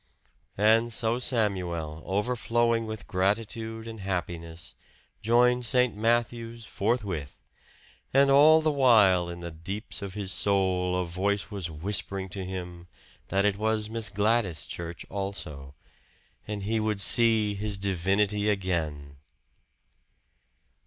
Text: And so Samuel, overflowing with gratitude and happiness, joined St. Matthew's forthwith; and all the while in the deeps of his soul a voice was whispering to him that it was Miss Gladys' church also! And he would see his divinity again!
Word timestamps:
And 0.57 0.91
so 0.91 1.19
Samuel, 1.19 2.01
overflowing 2.07 2.87
with 2.87 3.05
gratitude 3.05 3.87
and 3.87 3.99
happiness, 3.99 4.73
joined 5.21 5.63
St. 5.63 5.95
Matthew's 5.95 6.65
forthwith; 6.65 7.43
and 8.11 8.31
all 8.31 8.63
the 8.63 8.71
while 8.71 9.29
in 9.29 9.41
the 9.41 9.51
deeps 9.51 10.01
of 10.01 10.15
his 10.15 10.31
soul 10.31 10.99
a 10.99 11.05
voice 11.05 11.51
was 11.51 11.69
whispering 11.69 12.29
to 12.29 12.43
him 12.43 12.87
that 13.27 13.45
it 13.45 13.57
was 13.57 13.91
Miss 13.91 14.09
Gladys' 14.09 14.65
church 14.65 15.05
also! 15.07 15.75
And 16.47 16.63
he 16.63 16.79
would 16.79 16.99
see 16.99 17.53
his 17.53 17.77
divinity 17.77 18.49
again! 18.49 19.17